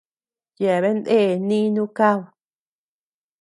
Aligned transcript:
Yeabean 0.61 0.97
ndee 1.01 1.31
nínu 1.47 1.83
kad. 1.97 2.19